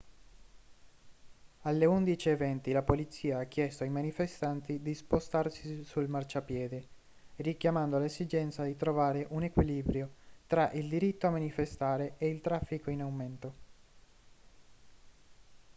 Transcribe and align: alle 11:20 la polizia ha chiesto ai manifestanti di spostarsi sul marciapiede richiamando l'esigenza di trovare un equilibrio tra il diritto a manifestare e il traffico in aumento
alle 1.61 1.85
11:20 1.85 2.71
la 2.71 2.81
polizia 2.81 3.37
ha 3.37 3.43
chiesto 3.43 3.83
ai 3.83 3.91
manifestanti 3.91 4.81
di 4.81 4.95
spostarsi 4.95 5.83
sul 5.83 6.07
marciapiede 6.07 6.87
richiamando 7.35 7.99
l'esigenza 7.99 8.63
di 8.63 8.75
trovare 8.75 9.27
un 9.29 9.43
equilibrio 9.43 10.09
tra 10.47 10.71
il 10.71 10.89
diritto 10.89 11.27
a 11.27 11.29
manifestare 11.29 12.15
e 12.17 12.29
il 12.29 12.41
traffico 12.41 12.89
in 12.89 13.01
aumento 13.03 13.53